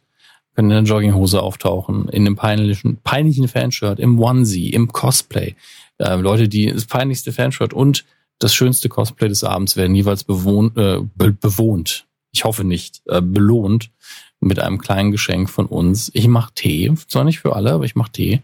können 0.53 0.69
in 0.69 0.85
der 0.85 0.93
Jogginghose 0.93 1.41
auftauchen, 1.41 2.07
in 2.09 2.25
dem 2.25 2.35
peinlichen, 2.35 2.97
peinlichen 3.03 3.47
Fanshirt, 3.47 3.99
im 3.99 4.19
Onesie, 4.19 4.69
im 4.69 4.91
Cosplay. 4.91 5.55
Äh, 5.97 6.15
Leute, 6.17 6.47
die 6.47 6.71
das 6.71 6.85
peinlichste 6.85 7.31
Fanshirt 7.31 7.73
und 7.73 8.05
das 8.37 8.53
schönste 8.53 8.89
Cosplay 8.89 9.29
des 9.29 9.43
Abends 9.43 9.75
werden 9.75 9.95
jeweils 9.95 10.23
bewohnt, 10.23 10.77
äh, 10.77 10.99
be 11.15 11.31
bewohnt. 11.31 12.05
Ich 12.33 12.43
hoffe 12.43 12.63
nicht, 12.63 13.01
äh, 13.05 13.21
belohnt 13.21 13.91
mit 14.39 14.59
einem 14.59 14.79
kleinen 14.79 15.11
Geschenk 15.11 15.49
von 15.49 15.67
uns. 15.67 16.11
Ich 16.13 16.27
mache 16.27 16.53
Tee, 16.53 16.93
zwar 17.07 17.23
nicht 17.23 17.39
für 17.39 17.55
alle, 17.55 17.71
aber 17.71 17.85
ich 17.85 17.95
mache 17.95 18.11
Tee. 18.11 18.41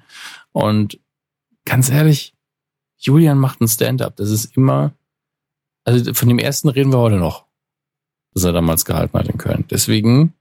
Und 0.52 1.00
ganz 1.66 1.90
ehrlich, 1.90 2.34
Julian 2.98 3.38
macht 3.38 3.60
ein 3.62 3.68
Stand-up. 3.68 4.16
Das 4.16 4.30
ist 4.30 4.56
immer, 4.56 4.94
also 5.84 6.14
von 6.14 6.30
dem 6.30 6.40
ersten 6.40 6.70
reden 6.70 6.94
wir 6.94 7.00
heute 7.00 7.18
noch. 7.18 7.46
was 8.34 8.44
er 8.44 8.54
damals 8.54 8.86
gehalten 8.86 9.18
hat 9.18 9.28
in 9.28 9.38
Köln. 9.38 9.66
Deswegen, 9.72 10.34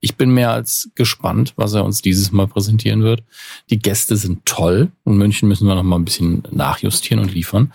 ich 0.00 0.16
bin 0.16 0.30
mehr 0.30 0.50
als 0.50 0.90
gespannt, 0.94 1.54
was 1.56 1.72
er 1.72 1.84
uns 1.84 2.02
dieses 2.02 2.30
Mal 2.30 2.46
präsentieren 2.46 3.02
wird. 3.02 3.24
Die 3.70 3.78
Gäste 3.78 4.16
sind 4.16 4.44
toll. 4.44 4.92
In 5.06 5.16
München 5.16 5.48
müssen 5.48 5.66
wir 5.66 5.74
noch 5.74 5.82
mal 5.82 5.96
ein 5.96 6.04
bisschen 6.04 6.42
nachjustieren 6.50 7.22
und 7.22 7.32
liefern. 7.32 7.72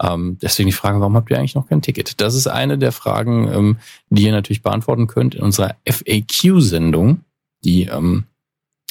Ähm, 0.00 0.38
deswegen 0.40 0.68
die 0.68 0.74
Frage, 0.74 1.00
warum 1.00 1.14
habt 1.14 1.30
ihr 1.30 1.38
eigentlich 1.38 1.54
noch 1.54 1.68
kein 1.68 1.82
Ticket? 1.82 2.20
Das 2.20 2.34
ist 2.34 2.46
eine 2.46 2.78
der 2.78 2.92
Fragen, 2.92 3.48
ähm, 3.52 3.78
die 4.08 4.24
ihr 4.24 4.32
natürlich 4.32 4.62
beantworten 4.62 5.06
könnt 5.06 5.34
in 5.34 5.42
unserer 5.42 5.76
FAQ-Sendung, 5.86 7.20
die 7.64 7.84
ähm, 7.84 8.24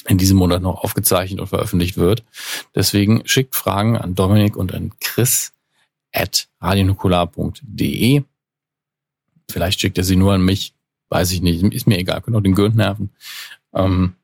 in 0.06 0.18
diesem 0.18 0.38
Monat 0.38 0.62
noch 0.62 0.82
aufgezeichnet 0.84 1.40
und 1.40 1.48
veröffentlicht 1.48 1.96
wird. 1.96 2.22
Deswegen 2.74 3.22
schickt 3.26 3.54
Fragen 3.54 3.96
an 3.96 4.14
Dominik 4.14 4.56
und 4.56 4.72
an 4.72 4.92
Chris 5.00 5.52
at 6.12 6.48
radionukular.de. 6.60 8.22
Vielleicht 9.50 9.80
schickt 9.80 9.98
er 9.98 10.04
sie 10.04 10.16
nur 10.16 10.32
an 10.34 10.42
mich, 10.42 10.74
weiß 11.08 11.32
ich 11.32 11.42
nicht, 11.42 11.62
ist 11.62 11.86
mir 11.86 11.98
egal, 11.98 12.20
können 12.22 12.36
auch 12.36 12.42
den 12.42 12.54
Gürnt 12.54 12.76
nerven. 12.76 13.10
Ähm, 13.74 14.14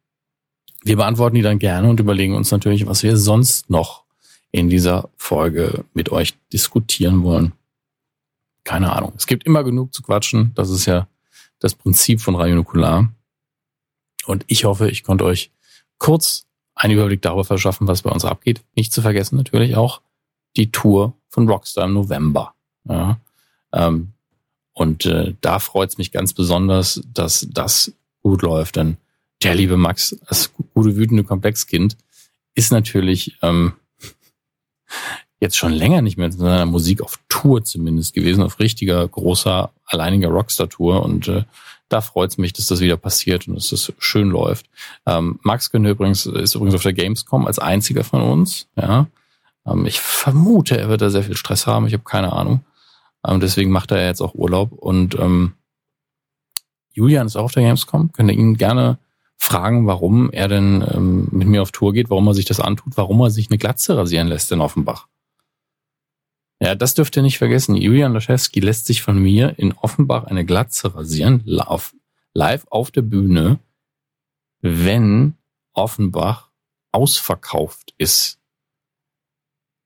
wir 0.82 0.96
beantworten 0.96 1.34
die 1.34 1.42
dann 1.42 1.58
gerne 1.58 1.88
und 1.88 1.98
überlegen 1.98 2.36
uns 2.36 2.52
natürlich, 2.52 2.86
was 2.86 3.02
wir 3.02 3.16
sonst 3.16 3.70
noch 3.70 4.05
in 4.52 4.68
dieser 4.68 5.10
Folge 5.16 5.84
mit 5.94 6.10
euch 6.10 6.34
diskutieren 6.52 7.22
wollen. 7.22 7.52
Keine 8.64 8.92
Ahnung. 8.92 9.12
Es 9.16 9.26
gibt 9.26 9.44
immer 9.44 9.64
genug 9.64 9.94
zu 9.94 10.02
quatschen. 10.02 10.52
Das 10.54 10.70
ist 10.70 10.86
ja 10.86 11.06
das 11.58 11.74
Prinzip 11.74 12.20
von 12.20 12.34
Radio 12.34 12.56
Nukular. 12.56 13.12
Und 14.26 14.44
ich 14.48 14.64
hoffe, 14.64 14.90
ich 14.90 15.04
konnte 15.04 15.24
euch 15.24 15.50
kurz 15.98 16.46
einen 16.74 16.94
Überblick 16.94 17.22
darüber 17.22 17.44
verschaffen, 17.44 17.86
was 17.86 18.02
bei 18.02 18.10
uns 18.10 18.24
abgeht. 18.24 18.62
Nicht 18.74 18.92
zu 18.92 19.02
vergessen 19.02 19.36
natürlich 19.36 19.76
auch 19.76 20.02
die 20.56 20.70
Tour 20.70 21.14
von 21.28 21.48
Rockstar 21.48 21.84
im 21.84 21.94
November. 21.94 22.54
Ja, 22.88 23.18
ähm, 23.72 24.12
und 24.72 25.06
äh, 25.06 25.34
da 25.40 25.58
freut 25.58 25.90
es 25.90 25.98
mich 25.98 26.12
ganz 26.12 26.34
besonders, 26.34 27.00
dass 27.12 27.46
das 27.50 27.92
gut 28.22 28.42
läuft. 28.42 28.76
Denn 28.76 28.98
der 29.42 29.54
liebe 29.54 29.76
Max, 29.76 30.16
das 30.28 30.52
gute, 30.74 30.96
wütende 30.96 31.24
Komplexkind, 31.24 31.96
ist 32.54 32.72
natürlich 32.72 33.38
ähm, 33.42 33.72
jetzt 35.40 35.56
schon 35.56 35.72
länger 35.72 36.02
nicht 36.02 36.16
mehr 36.16 36.26
in 36.26 36.32
seiner 36.32 36.66
Musik 36.66 37.02
auf 37.02 37.18
Tour 37.28 37.62
zumindest 37.62 38.14
gewesen, 38.14 38.42
auf 38.42 38.58
richtiger, 38.58 39.06
großer, 39.06 39.70
alleiniger 39.84 40.28
Rockstar-Tour. 40.28 41.02
Und 41.02 41.28
äh, 41.28 41.44
da 41.88 42.00
freut 42.00 42.30
es 42.30 42.38
mich, 42.38 42.52
dass 42.52 42.66
das 42.66 42.80
wieder 42.80 42.96
passiert 42.96 43.46
und 43.46 43.54
dass 43.54 43.68
das 43.68 43.92
schön 43.98 44.30
läuft. 44.30 44.66
Ähm, 45.06 45.38
Max 45.42 45.70
Gönne 45.70 45.90
übrigens 45.90 46.26
ist 46.26 46.54
übrigens 46.54 46.74
auf 46.74 46.82
der 46.82 46.94
Gamescom 46.94 47.46
als 47.46 47.58
einziger 47.58 48.04
von 48.04 48.22
uns. 48.22 48.66
Ja, 48.76 49.06
ähm, 49.66 49.86
ich 49.86 50.00
vermute, 50.00 50.78
er 50.78 50.88
wird 50.88 51.02
da 51.02 51.10
sehr 51.10 51.22
viel 51.22 51.36
Stress 51.36 51.66
haben. 51.66 51.86
Ich 51.86 51.92
habe 51.92 52.04
keine 52.04 52.32
Ahnung. 52.32 52.64
Ähm, 53.26 53.40
deswegen 53.40 53.70
macht 53.70 53.90
er 53.90 54.04
jetzt 54.04 54.22
auch 54.22 54.34
Urlaub. 54.34 54.72
Und 54.72 55.18
ähm, 55.18 55.52
Julian 56.92 57.26
ist 57.26 57.36
auch 57.36 57.44
auf 57.44 57.52
der 57.52 57.62
Gamescom. 57.62 58.12
Könnt 58.12 58.30
ihr 58.30 58.38
ihn 58.38 58.56
gerne 58.56 58.98
fragen, 59.36 59.86
warum 59.86 60.30
er 60.30 60.48
denn 60.48 60.84
ähm, 60.92 61.28
mit 61.30 61.46
mir 61.46 61.60
auf 61.60 61.72
Tour 61.72 61.92
geht, 61.92 62.08
warum 62.08 62.26
er 62.26 62.34
sich 62.34 62.46
das 62.46 62.58
antut, 62.58 62.96
warum 62.96 63.20
er 63.20 63.30
sich 63.30 63.50
eine 63.50 63.58
Glatze 63.58 63.96
rasieren 63.96 64.28
lässt 64.28 64.50
in 64.50 64.60
Offenbach. 64.60 65.06
Ja, 66.66 66.74
das 66.74 66.94
dürft 66.94 67.16
ihr 67.16 67.22
nicht 67.22 67.38
vergessen. 67.38 67.76
Julian 67.76 68.12
Laschewski 68.12 68.58
lässt 68.58 68.86
sich 68.86 69.00
von 69.00 69.22
mir 69.22 69.56
in 69.56 69.72
Offenbach 69.74 70.24
eine 70.24 70.44
Glatze 70.44 70.92
rasieren, 70.92 71.42
live, 71.44 72.66
auf 72.70 72.90
der 72.90 73.02
Bühne, 73.02 73.60
wenn 74.62 75.34
Offenbach 75.74 76.50
ausverkauft 76.90 77.94
ist. 77.98 78.40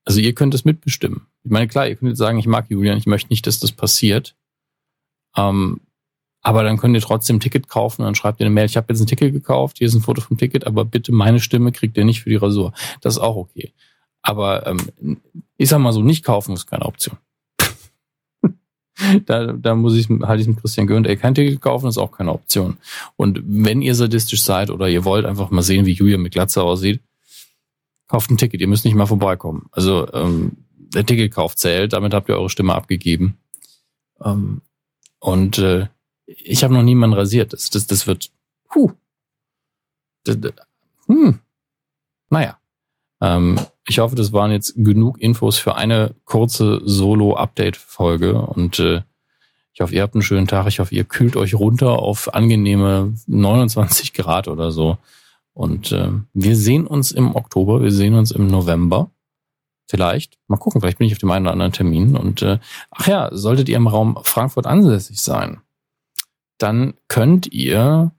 Also 0.05 0.21
ihr 0.21 0.33
könnt 0.33 0.55
es 0.55 0.65
mitbestimmen. 0.65 1.27
Ich 1.43 1.51
meine, 1.51 1.67
klar, 1.67 1.87
ihr 1.87 1.95
könnt 1.95 2.09
jetzt 2.09 2.17
sagen, 2.17 2.39
ich 2.39 2.47
mag 2.47 2.65
Julian, 2.71 2.97
ich 2.97 3.05
möchte 3.05 3.29
nicht, 3.29 3.45
dass 3.45 3.59
das 3.59 3.71
passiert. 3.71 4.35
Ähm, 5.37 5.81
aber 6.41 6.63
dann 6.63 6.77
könnt 6.77 6.95
ihr 6.95 7.01
trotzdem 7.01 7.35
ein 7.35 7.41
Ticket 7.41 7.67
kaufen 7.67 8.01
und 8.01 8.07
dann 8.07 8.15
schreibt 8.15 8.39
ihr 8.39 8.47
eine 8.47 8.55
Mail, 8.55 8.65
ich 8.65 8.75
habe 8.75 8.91
jetzt 8.91 9.01
ein 9.01 9.05
Ticket 9.05 9.33
gekauft, 9.33 9.77
hier 9.77 9.85
ist 9.85 9.93
ein 9.93 10.01
Foto 10.01 10.21
vom 10.21 10.39
Ticket, 10.39 10.65
aber 10.65 10.83
bitte 10.83 11.11
meine 11.11 11.41
Stimme 11.41 11.71
kriegt 11.73 11.95
ihr 11.95 12.05
nicht 12.05 12.23
für 12.23 12.31
die 12.31 12.37
Rasur. 12.37 12.73
Das 13.01 13.17
ist 13.17 13.21
auch 13.21 13.35
okay. 13.35 13.71
Aber 14.23 14.65
ähm, 14.65 15.21
ich 15.61 15.69
sag 15.69 15.77
mal 15.77 15.93
so, 15.93 16.01
nicht 16.01 16.25
kaufen 16.25 16.53
ist 16.53 16.65
keine 16.65 16.85
Option. 16.85 17.17
da, 19.27 19.53
da 19.53 19.75
muss 19.75 19.95
ich 19.95 20.09
halt 20.09 20.41
ich 20.41 20.47
mit 20.47 20.59
Christian 20.59 20.87
Gönnt, 20.87 21.05
ey, 21.05 21.15
kein 21.15 21.35
Ticket 21.35 21.61
kaufen 21.61 21.87
ist 21.87 21.99
auch 21.99 22.11
keine 22.11 22.33
Option. 22.33 22.77
Und 23.15 23.39
wenn 23.45 23.83
ihr 23.83 23.93
sadistisch 23.93 24.41
seid 24.41 24.71
oder 24.71 24.89
ihr 24.89 25.05
wollt 25.05 25.23
einfach 25.23 25.51
mal 25.51 25.61
sehen, 25.61 25.85
wie 25.85 25.93
Julia 25.93 26.17
mit 26.17 26.33
Glatze 26.33 26.63
aussieht, 26.63 26.99
kauft 28.07 28.31
ein 28.31 28.37
Ticket, 28.37 28.59
ihr 28.59 28.67
müsst 28.67 28.85
nicht 28.85 28.95
mal 28.95 29.05
vorbeikommen. 29.05 29.67
Also 29.71 30.11
ähm, 30.13 30.65
der 30.73 31.05
Ticketkauf 31.05 31.55
zählt, 31.55 31.93
damit 31.93 32.15
habt 32.15 32.27
ihr 32.27 32.37
eure 32.37 32.49
Stimme 32.49 32.73
abgegeben. 32.73 33.37
Ähm, 34.23 34.61
und 35.19 35.59
äh, 35.59 35.89
ich 36.25 36.63
habe 36.63 36.73
noch 36.73 36.81
niemanden 36.81 37.15
rasiert. 37.15 37.53
Das, 37.53 37.69
das, 37.69 37.85
das 37.85 38.07
wird, 38.07 38.31
puh. 38.67 38.93
Das, 40.23 40.41
das, 40.41 40.53
hm. 41.05 41.37
Naja. 42.31 42.57
Ähm, 43.21 43.59
ich 43.87 43.99
hoffe, 43.99 44.15
das 44.15 44.31
waren 44.31 44.51
jetzt 44.51 44.75
genug 44.75 45.19
Infos 45.19 45.57
für 45.57 45.75
eine 45.75 46.13
kurze 46.25 46.81
Solo-Update-Folge 46.83 48.41
und 48.41 48.79
äh, 48.79 49.01
ich 49.73 49.79
hoffe, 49.81 49.95
ihr 49.95 50.01
habt 50.01 50.15
einen 50.15 50.21
schönen 50.21 50.47
Tag. 50.47 50.67
Ich 50.67 50.79
hoffe, 50.79 50.93
ihr 50.93 51.05
kühlt 51.05 51.35
euch 51.35 51.55
runter 51.55 51.99
auf 51.99 52.33
angenehme 52.33 53.13
29 53.27 54.13
Grad 54.13 54.47
oder 54.47 54.71
so. 54.71 54.97
Und 55.53 55.91
äh, 55.91 56.09
wir 56.33 56.55
sehen 56.55 56.85
uns 56.85 57.11
im 57.11 57.35
Oktober, 57.35 57.81
wir 57.81 57.91
sehen 57.91 58.15
uns 58.15 58.31
im 58.31 58.47
November. 58.47 59.09
Vielleicht. 59.89 60.37
Mal 60.47 60.57
gucken, 60.57 60.81
vielleicht 60.81 60.97
bin 60.97 61.07
ich 61.07 61.13
auf 61.13 61.19
dem 61.19 61.31
einen 61.31 61.45
oder 61.45 61.53
anderen 61.53 61.71
Termin. 61.71 62.15
Und 62.15 62.41
äh, 62.41 62.59
ach 62.91 63.07
ja, 63.07 63.29
solltet 63.31 63.69
ihr 63.69 63.77
im 63.77 63.87
Raum 63.87 64.19
Frankfurt 64.23 64.67
ansässig 64.67 65.21
sein, 65.21 65.61
dann 66.57 66.93
könnt 67.07 67.51
ihr 67.51 68.11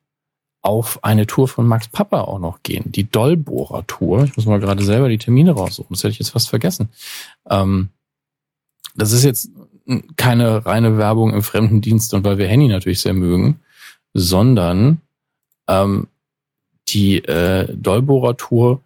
auf 0.63 1.03
eine 1.03 1.27
Tour 1.27 1.49
von 1.49 1.67
Max 1.67 1.89
Papa 1.89 2.23
auch 2.23 2.39
noch 2.39 2.63
gehen. 2.63 2.91
Die 2.93 3.11
Dollbohrer 3.11 3.87
Tour. 3.87 4.25
Ich 4.25 4.37
muss 4.37 4.47
mal 4.47 4.61
gerade 4.61 4.85
selber 4.85 5.09
die 5.09 5.19
Termine 5.19 5.53
raussuchen. 5.53 5.89
Das 5.91 6.05
hätte 6.05 6.13
ich 6.13 6.19
jetzt 6.21 6.31
fast 6.31 6.49
vergessen. 6.49 6.89
Ähm, 7.51 7.89
das 8.95 9.13
ist 9.13 9.25
jetzt 9.25 9.51
keine 10.17 10.65
reine 10.65 10.97
Werbung 10.99 11.33
im 11.33 11.43
Fremdendienst 11.43 12.15
und 12.15 12.25
weil 12.25 12.39
wir 12.39 12.47
Henny 12.47 12.69
natürlich 12.69 13.01
sehr 13.01 13.15
mögen, 13.15 13.61
sondern 14.15 15.01
ähm, 15.69 16.09
die 16.89 17.19
äh, 17.25 17.75
Dollbohrer 17.75 18.37
Tour, 18.37 18.81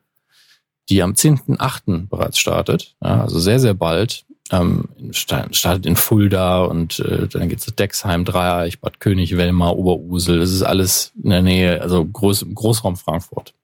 die 0.88 1.02
am 1.02 1.12
10.8. 1.12 2.08
bereits 2.08 2.38
startet, 2.38 2.94
ja, 3.02 3.22
also 3.22 3.38
sehr, 3.38 3.60
sehr 3.60 3.74
bald, 3.74 4.24
ähm, 4.52 4.84
startet 5.12 5.86
in 5.86 5.96
Fulda 5.96 6.64
und 6.64 7.00
äh, 7.00 7.26
dann 7.28 7.48
geht's 7.48 7.64
zu 7.64 7.72
Dexheim, 7.72 8.24
Dreieich, 8.24 8.80
Bad 8.80 9.00
König, 9.00 9.36
Wellmar, 9.36 9.76
Oberusel. 9.76 10.38
Das 10.38 10.50
ist 10.50 10.62
alles 10.62 11.12
in 11.22 11.30
der 11.30 11.42
Nähe, 11.42 11.80
also 11.80 12.04
Groß, 12.04 12.46
Großraum 12.54 12.96
Frankfurt. 12.96 13.54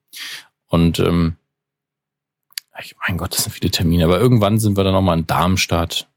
Und 0.67 0.99
ähm, 0.99 1.35
mein 3.07 3.17
Gott, 3.17 3.33
das 3.33 3.43
sind 3.43 3.53
viele 3.53 3.71
Termine. 3.71 4.05
Aber 4.05 4.19
irgendwann 4.19 4.59
sind 4.59 4.77
wir 4.77 4.83
dann 4.83 4.93
nochmal 4.93 5.19
in 5.19 5.27
Darmstadt, 5.27 6.07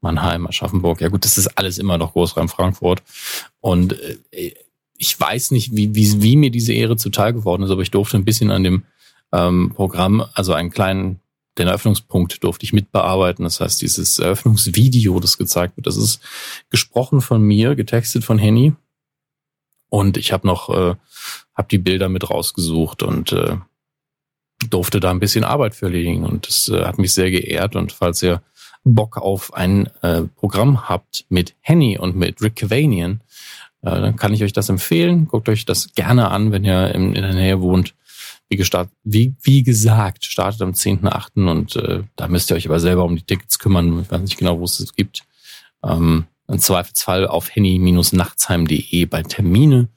Mannheim, 0.00 0.46
Aschaffenburg. 0.46 1.00
Ja 1.00 1.08
gut, 1.08 1.24
das 1.24 1.38
ist 1.38 1.58
alles 1.58 1.78
immer 1.78 1.98
noch 1.98 2.12
Großraum 2.12 2.48
Frankfurt. 2.48 3.02
Und 3.60 4.00
äh, 4.32 4.54
ich 4.98 5.18
weiß 5.18 5.50
nicht, 5.50 5.74
wie, 5.74 5.94
wie, 5.94 6.22
wie 6.22 6.36
mir 6.36 6.50
diese 6.50 6.72
Ehre 6.72 6.96
zuteil 6.96 7.32
geworden 7.32 7.62
ist, 7.62 7.70
aber 7.70 7.82
ich 7.82 7.90
durfte 7.90 8.16
ein 8.16 8.24
bisschen 8.24 8.50
an 8.50 8.64
dem 8.64 8.84
ähm, 9.32 9.72
Programm, 9.74 10.24
also 10.34 10.52
einen 10.52 10.70
kleinen 10.70 11.20
den 11.58 11.68
Eröffnungspunkt 11.68 12.42
durfte 12.44 12.64
ich 12.64 12.72
mitbearbeiten. 12.72 13.44
Das 13.44 13.60
heißt, 13.60 13.80
dieses 13.80 14.18
Eröffnungsvideo, 14.18 15.20
das 15.20 15.38
gezeigt 15.38 15.76
wird, 15.76 15.86
das 15.86 15.96
ist 15.96 16.20
gesprochen 16.70 17.20
von 17.20 17.42
mir, 17.42 17.74
getextet 17.74 18.24
von 18.24 18.38
Henny. 18.38 18.74
Und 19.88 20.16
ich 20.16 20.32
habe 20.32 20.46
noch, 20.46 20.68
äh, 20.70 20.94
habe 21.54 21.68
die 21.70 21.78
Bilder 21.78 22.08
mit 22.08 22.28
rausgesucht 22.28 23.02
und 23.02 23.32
äh, 23.32 23.56
durfte 24.70 25.00
da 25.00 25.10
ein 25.10 25.20
bisschen 25.20 25.44
Arbeit 25.44 25.74
für 25.74 25.86
erledigen. 25.86 26.24
Und 26.24 26.46
das 26.46 26.68
äh, 26.68 26.84
hat 26.84 26.98
mich 26.98 27.14
sehr 27.14 27.30
geehrt. 27.30 27.76
Und 27.76 27.92
falls 27.92 28.22
ihr 28.22 28.42
Bock 28.84 29.16
auf 29.16 29.54
ein 29.54 29.88
äh, 30.02 30.22
Programm 30.22 30.88
habt 30.88 31.24
mit 31.28 31.54
Henny 31.60 31.98
und 31.98 32.16
mit 32.16 32.40
Rick 32.42 32.56
Cavanian, 32.56 33.20
äh, 33.82 33.90
dann 33.90 34.16
kann 34.16 34.32
ich 34.32 34.42
euch 34.42 34.52
das 34.52 34.68
empfehlen. 34.68 35.26
Guckt 35.28 35.48
euch 35.48 35.64
das 35.64 35.92
gerne 35.94 36.30
an, 36.30 36.52
wenn 36.52 36.64
ihr 36.64 36.94
in, 36.94 37.14
in 37.14 37.22
der 37.22 37.34
Nähe 37.34 37.60
wohnt. 37.60 37.94
Wie, 38.48 38.56
gestart, 38.56 38.90
wie, 39.02 39.34
wie 39.42 39.62
gesagt, 39.64 40.24
startet 40.24 40.62
am 40.62 40.70
10.8. 40.70 41.50
und 41.50 41.74
äh, 41.76 42.04
da 42.14 42.28
müsst 42.28 42.50
ihr 42.50 42.56
euch 42.56 42.66
aber 42.66 42.78
selber 42.78 43.04
um 43.04 43.16
die 43.16 43.22
Tickets 43.22 43.58
kümmern. 43.58 44.02
Ich 44.02 44.10
weiß 44.10 44.20
nicht 44.20 44.38
genau, 44.38 44.60
wo 44.60 44.64
es 44.64 44.78
es 44.78 44.94
gibt. 44.94 45.24
Ähm, 45.82 46.26
Im 46.46 46.58
Zweifelsfall 46.60 47.26
auf 47.26 47.54
henny-nachtsheim.de 47.54 49.06
bei 49.06 49.22
Termine. 49.24 49.88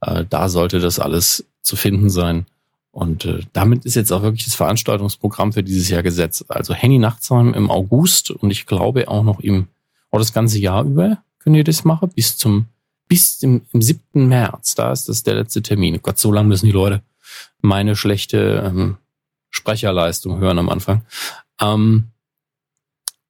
Äh, 0.00 0.24
da 0.28 0.48
sollte 0.48 0.80
das 0.80 0.98
alles 0.98 1.44
zu 1.62 1.76
finden 1.76 2.10
sein. 2.10 2.46
Und 2.90 3.24
äh, 3.24 3.40
damit 3.52 3.84
ist 3.84 3.96
jetzt 3.96 4.12
auch 4.12 4.22
wirklich 4.22 4.44
das 4.44 4.54
Veranstaltungsprogramm 4.54 5.52
für 5.52 5.62
dieses 5.62 5.88
Jahr 5.88 6.02
gesetzt. 6.02 6.44
Also 6.48 6.74
Henny 6.74 6.98
Nachtsheim 6.98 7.54
im 7.54 7.70
August 7.70 8.30
und 8.30 8.50
ich 8.50 8.66
glaube 8.66 9.08
auch 9.08 9.24
noch 9.24 9.40
im, 9.40 9.68
oh, 10.10 10.18
das 10.18 10.32
ganze 10.32 10.58
Jahr 10.58 10.84
über 10.84 11.18
könnt 11.40 11.56
ihr 11.56 11.64
das 11.64 11.84
machen, 11.84 12.10
bis 12.14 12.36
zum, 12.36 12.66
bis 13.08 13.42
im, 13.42 13.62
im 13.72 13.82
7. 13.82 14.28
März. 14.28 14.74
Da 14.74 14.92
ist 14.92 15.08
das 15.08 15.22
der 15.22 15.34
letzte 15.34 15.60
Termin. 15.60 16.00
Gott, 16.02 16.18
so 16.18 16.32
lange 16.32 16.48
müssen 16.48 16.66
die 16.66 16.72
Leute 16.72 17.02
meine 17.60 17.96
schlechte 17.96 18.62
ähm, 18.66 18.96
Sprecherleistung 19.50 20.38
hören 20.38 20.58
am 20.58 20.68
Anfang. 20.68 21.04
Ähm, 21.60 22.10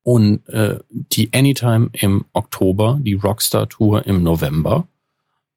Und 0.02 0.46
äh, 0.50 0.80
die 0.90 1.32
Anytime 1.32 1.88
im 1.92 2.26
Oktober, 2.34 2.98
die 3.00 3.14
Rockstar 3.14 3.68
Tour 3.68 4.04
im 4.06 4.22
November. 4.22 4.86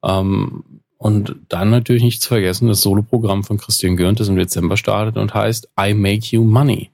Ähm, 0.02 0.64
und 0.96 1.36
dann 1.48 1.70
natürlich 1.70 2.02
nicht 2.02 2.22
zu 2.22 2.28
vergessen, 2.28 2.66
das 2.66 2.80
Soloprogramm 2.80 3.44
von 3.44 3.58
Christian 3.58 3.96
Gürnt, 3.96 4.20
das 4.20 4.28
im 4.28 4.36
Dezember 4.36 4.76
startet 4.76 5.16
und 5.16 5.34
heißt 5.34 5.68
I 5.78 5.92
Make 5.92 6.28
You 6.30 6.44
Money. 6.44 6.90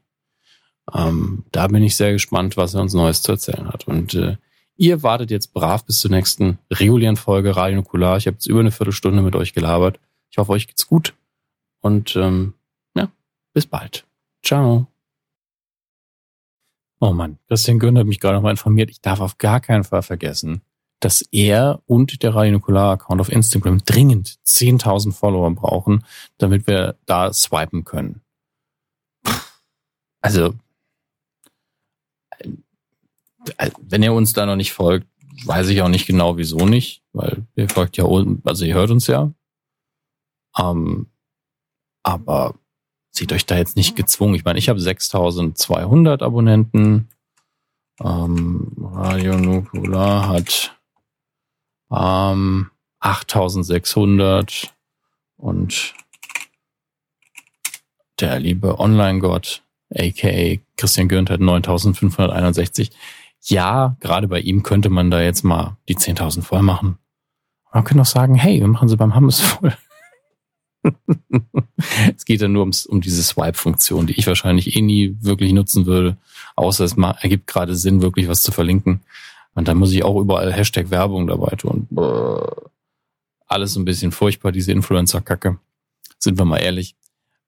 Ähm, 0.92 1.44
da 1.52 1.68
bin 1.68 1.82
ich 1.82 1.96
sehr 1.96 2.12
gespannt, 2.12 2.56
was 2.56 2.74
er 2.74 2.82
uns 2.82 2.92
Neues 2.92 3.22
zu 3.22 3.32
erzählen 3.32 3.68
hat. 3.68 3.86
Und 3.86 4.14
äh, 4.14 4.36
ihr 4.76 5.02
wartet 5.04 5.30
jetzt 5.30 5.54
brav 5.54 5.84
bis 5.86 6.00
zur 6.00 6.10
nächsten 6.10 6.58
regulären 6.72 7.16
Folge 7.16 7.54
Radio 7.54 7.76
Nukular. 7.76 8.16
Ich 8.18 8.26
habe 8.26 8.34
jetzt 8.34 8.46
über 8.46 8.60
eine 8.60 8.72
Viertelstunde 8.72 9.22
mit 9.22 9.36
euch 9.36 9.54
gelabert. 9.54 10.00
Ich 10.30 10.38
hoffe, 10.38 10.52
euch 10.52 10.66
geht's 10.66 10.88
gut. 10.88 11.14
Und 11.84 12.16
ähm, 12.16 12.54
ja, 12.96 13.12
bis 13.52 13.66
bald. 13.66 14.06
Ciao. 14.42 14.86
Oh 16.98 17.12
Mann, 17.12 17.38
Christian 17.46 17.78
Gürnt 17.78 17.98
hat 17.98 18.06
mich 18.06 18.20
gerade 18.20 18.36
nochmal 18.36 18.52
informiert. 18.52 18.88
Ich 18.90 19.02
darf 19.02 19.20
auf 19.20 19.36
gar 19.36 19.60
keinen 19.60 19.84
Fall 19.84 20.00
vergessen, 20.00 20.62
dass 21.00 21.20
er 21.30 21.82
und 21.84 22.22
der 22.22 22.34
Radio 22.34 22.52
Nukular-Account 22.52 23.20
auf 23.20 23.28
Instagram 23.30 23.84
dringend 23.84 24.38
10.000 24.46 25.12
Follower 25.12 25.50
brauchen, 25.50 26.06
damit 26.38 26.66
wir 26.66 26.96
da 27.04 27.30
swipen 27.34 27.84
können. 27.84 28.22
Also, 30.22 30.54
äh, 33.58 33.70
wenn 33.78 34.02
ihr 34.02 34.14
uns 34.14 34.32
da 34.32 34.46
noch 34.46 34.56
nicht 34.56 34.72
folgt, 34.72 35.06
weiß 35.44 35.68
ich 35.68 35.82
auch 35.82 35.88
nicht 35.88 36.06
genau, 36.06 36.38
wieso 36.38 36.64
nicht, 36.64 37.02
weil 37.12 37.46
ihr 37.56 37.68
folgt 37.68 37.98
ja, 37.98 38.06
also 38.44 38.64
ihr 38.64 38.74
hört 38.74 38.90
uns 38.90 39.06
ja. 39.06 39.30
Ähm, 40.56 41.10
aber 42.04 42.54
seht 43.10 43.32
euch 43.32 43.46
da 43.46 43.56
jetzt 43.56 43.76
nicht 43.76 43.96
gezwungen. 43.96 44.36
Ich 44.36 44.44
meine, 44.44 44.58
ich 44.58 44.68
habe 44.68 44.78
6200 44.78 46.22
Abonnenten. 46.22 47.08
Ähm, 48.00 48.72
Radio 48.80 49.36
Nukular 49.38 50.28
hat 50.28 50.76
ähm, 51.90 52.70
8600 53.00 54.74
und 55.36 55.94
der 58.20 58.40
liebe 58.40 58.78
Online-Gott, 58.78 59.62
aka 59.94 60.58
Christian 60.76 61.08
Gürnt 61.08 61.30
hat 61.30 61.40
9561. 61.40 62.90
Ja, 63.42 63.96
gerade 64.00 64.28
bei 64.28 64.40
ihm 64.40 64.62
könnte 64.62 64.88
man 64.90 65.10
da 65.10 65.20
jetzt 65.20 65.44
mal 65.44 65.76
die 65.88 65.96
10.000 65.96 66.42
voll 66.42 66.62
machen. 66.62 66.98
Man 67.72 67.84
könnte 67.84 68.02
auch 68.02 68.06
sagen, 68.06 68.36
hey, 68.36 68.60
wir 68.60 68.68
machen 68.68 68.88
sie 68.88 68.96
beim 68.96 69.14
Hammes 69.14 69.40
voll. 69.40 69.76
es 72.16 72.24
geht 72.24 72.40
ja 72.40 72.48
nur 72.48 72.62
ums, 72.62 72.86
um 72.86 73.00
diese 73.00 73.22
Swipe-Funktion, 73.22 74.06
die 74.06 74.14
ich 74.14 74.26
wahrscheinlich 74.26 74.76
eh 74.76 74.82
nie 74.82 75.16
wirklich 75.20 75.52
nutzen 75.52 75.86
würde, 75.86 76.16
außer 76.56 76.84
es 76.84 76.96
ergibt 76.96 77.46
gerade 77.46 77.74
Sinn, 77.74 78.02
wirklich 78.02 78.28
was 78.28 78.42
zu 78.42 78.52
verlinken. 78.52 79.00
Und 79.54 79.68
dann 79.68 79.78
muss 79.78 79.92
ich 79.92 80.04
auch 80.04 80.20
überall 80.20 80.52
Hashtag 80.52 80.90
Werbung 80.90 81.26
dabei 81.26 81.54
tun. 81.56 81.88
Alles 83.46 83.76
ein 83.76 83.84
bisschen 83.84 84.12
furchtbar, 84.12 84.52
diese 84.52 84.72
Influencer-Kacke. 84.72 85.58
Sind 86.18 86.38
wir 86.38 86.44
mal 86.44 86.58
ehrlich. 86.58 86.96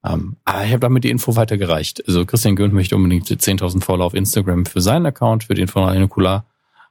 Ähm, 0.04 0.36
aber 0.44 0.64
ich 0.64 0.70
habe 0.70 0.80
damit 0.80 1.04
die 1.04 1.10
Info 1.10 1.34
weitergereicht. 1.34 2.06
Also 2.06 2.24
Christian 2.24 2.54
Gürnt 2.54 2.74
möchte 2.74 2.94
unbedingt 2.94 3.26
10.000 3.26 3.82
Follower 3.82 4.06
auf 4.06 4.14
Instagram 4.14 4.66
für 4.66 4.80
seinen 4.80 5.06
Account, 5.06 5.44
für 5.44 5.54
den 5.54 5.68
von 5.68 5.98
Nukular. 5.98 6.46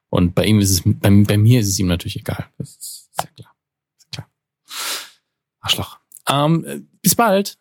Und 0.09 0.35
bei 0.35 0.45
ihm 0.45 0.59
ist 0.59 0.71
es, 0.71 0.81
bei, 0.85 1.09
bei, 1.09 1.37
mir 1.37 1.59
ist 1.61 1.69
es 1.69 1.79
ihm 1.79 1.87
natürlich 1.87 2.17
egal. 2.17 2.45
Das 2.57 2.69
ist 2.69 3.09
sehr 3.15 3.29
klar. 3.31 3.55
Sehr 3.97 4.09
klar. 4.11 4.27
Arschloch. 5.61 6.04
Ähm, 6.29 6.89
bis 7.01 7.15
bald. 7.15 7.57